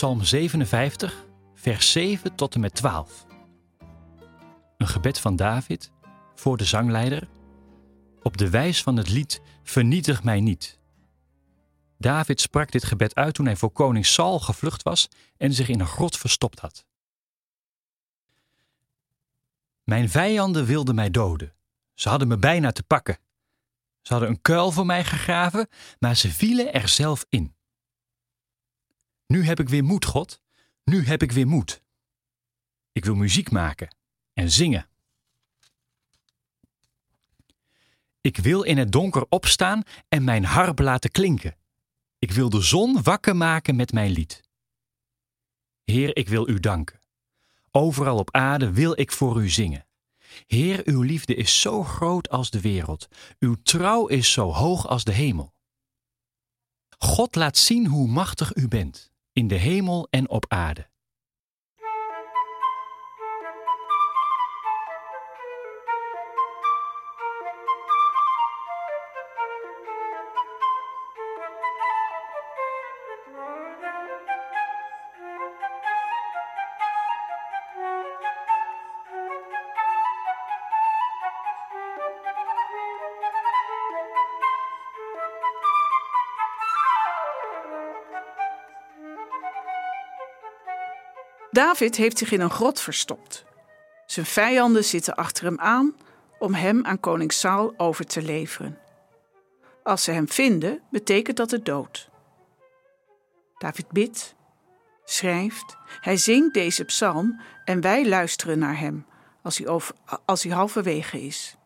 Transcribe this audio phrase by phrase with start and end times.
[0.00, 3.26] Psalm 57, vers 7 tot en met 12.
[4.76, 5.92] Een gebed van David
[6.34, 7.28] voor de zangleider
[8.22, 10.78] op de wijs van het lied Vernietig mij niet.
[11.98, 15.80] David sprak dit gebed uit toen hij voor koning Saul gevlucht was en zich in
[15.80, 16.86] een grot verstopt had.
[19.84, 21.54] Mijn vijanden wilden mij doden.
[21.94, 23.18] Ze hadden me bijna te pakken.
[24.00, 27.58] Ze hadden een kuil voor mij gegraven, maar ze vielen er zelf in.
[29.30, 30.40] Nu heb ik weer moed, God.
[30.84, 31.82] Nu heb ik weer moed.
[32.92, 33.96] Ik wil muziek maken
[34.32, 34.88] en zingen.
[38.20, 41.56] Ik wil in het donker opstaan en mijn harp laten klinken.
[42.18, 44.42] Ik wil de zon wakker maken met mijn lied.
[45.84, 47.00] Heer, ik wil u danken.
[47.70, 49.86] Overal op aarde wil ik voor u zingen.
[50.46, 53.08] Heer, uw liefde is zo groot als de wereld.
[53.38, 55.54] Uw trouw is zo hoog als de hemel.
[56.98, 60.89] God laat zien hoe machtig u bent, in de hemel en op aarde.
[91.50, 93.44] David heeft zich in een grot verstopt.
[94.06, 95.94] Zijn vijanden zitten achter hem aan
[96.38, 98.78] om hem aan koning Saul over te leveren.
[99.82, 102.10] Als ze hem vinden, betekent dat de dood.
[103.58, 104.34] David bidt,
[105.04, 109.06] schrijft, hij zingt deze psalm en wij luisteren naar hem
[109.42, 109.80] als hij,
[110.24, 111.56] als hij halverwege is.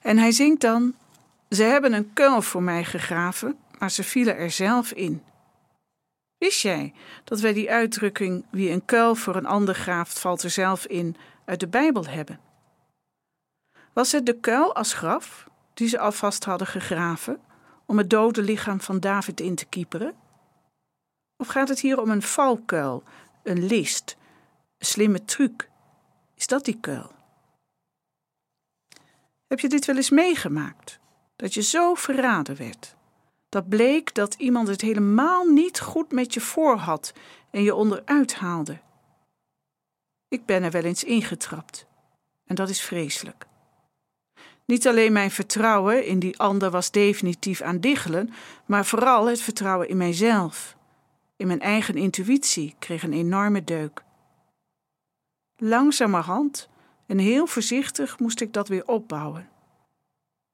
[0.00, 0.94] En hij zingt dan:
[1.50, 5.22] Ze hebben een kuil voor mij gegraven, maar ze vielen er zelf in.
[6.38, 6.94] Wist jij
[7.24, 11.16] dat wij die uitdrukking wie een kuil voor een ander graaft, valt er zelf in
[11.44, 12.40] uit de Bijbel hebben?
[13.92, 17.40] Was het de kuil als graf die ze alvast hadden gegraven
[17.86, 20.14] om het dode lichaam van David in te kieperen?
[21.36, 23.02] Of gaat het hier om een valkuil,
[23.42, 24.16] een list,
[24.78, 25.70] een slimme truc?
[26.34, 27.12] Is dat die kuil?
[29.46, 30.98] Heb je dit wel eens meegemaakt?
[31.36, 32.96] Dat je zo verraden werd?
[33.48, 37.12] Dat bleek dat iemand het helemaal niet goed met je voor had
[37.50, 38.78] en je onderuit haalde.
[40.28, 41.86] Ik ben er wel eens ingetrapt.
[42.46, 43.46] En dat is vreselijk.
[44.64, 48.30] Niet alleen mijn vertrouwen in die ander was definitief aan diggelen,
[48.66, 50.76] maar vooral het vertrouwen in mijzelf.
[51.36, 54.02] In mijn eigen intuïtie kreeg een enorme deuk.
[55.56, 56.68] Langzamerhand
[57.06, 59.48] en heel voorzichtig moest ik dat weer opbouwen.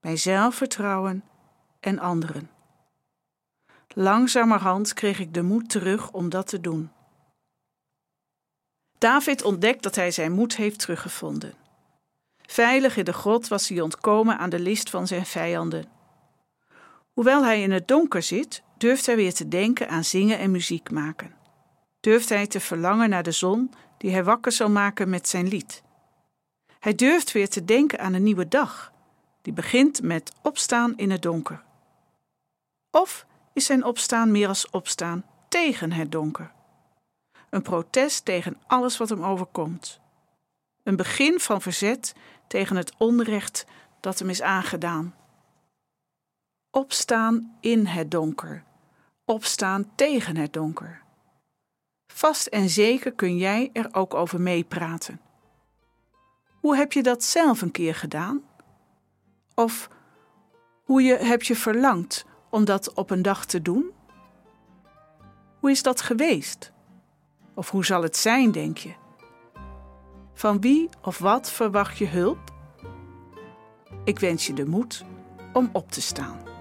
[0.00, 1.24] Mijn zelfvertrouwen
[1.80, 2.53] en anderen.
[3.94, 6.90] Langzamerhand kreeg ik de moed terug om dat te doen.
[8.98, 11.54] David ontdekt dat hij zijn moed heeft teruggevonden.
[12.46, 15.84] Veilig in de grot was hij ontkomen aan de list van zijn vijanden.
[17.12, 20.90] Hoewel hij in het donker zit, durft hij weer te denken aan zingen en muziek
[20.90, 21.34] maken.
[22.00, 25.82] Durft hij te verlangen naar de zon die hij wakker zal maken met zijn lied.
[26.78, 28.92] Hij durft weer te denken aan een nieuwe dag,
[29.42, 31.62] die begint met opstaan in het donker.
[32.90, 36.52] Of is zijn opstaan meer als opstaan tegen het donker.
[37.50, 40.00] Een protest tegen alles wat hem overkomt.
[40.82, 42.14] Een begin van verzet
[42.46, 43.66] tegen het onrecht
[44.00, 45.14] dat hem is aangedaan.
[46.70, 48.64] Opstaan in het donker.
[49.24, 51.02] Opstaan tegen het donker.
[52.06, 55.20] Vast en zeker kun jij er ook over meepraten.
[56.60, 58.42] Hoe heb je dat zelf een keer gedaan?
[59.54, 59.88] Of
[60.84, 62.24] hoe je, heb je verlangd
[62.54, 63.90] om dat op een dag te doen?
[65.60, 66.72] Hoe is dat geweest?
[67.54, 68.94] Of hoe zal het zijn, denk je?
[70.34, 72.52] Van wie of wat verwacht je hulp?
[74.04, 75.04] Ik wens je de moed
[75.52, 76.53] om op te staan.